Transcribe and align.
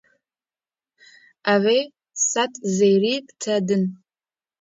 Ew 1.53 1.63
ê 1.77 1.79
sed 2.29 2.53
zêrî 2.77 3.15
bi 3.25 3.31
te 3.41 3.55
din. 3.67 3.83